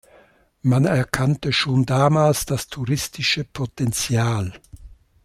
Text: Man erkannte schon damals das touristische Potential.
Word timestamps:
Man 0.63 0.85
erkannte 0.85 1.53
schon 1.53 1.85
damals 1.85 2.47
das 2.47 2.69
touristische 2.69 3.43
Potential. 3.43 4.59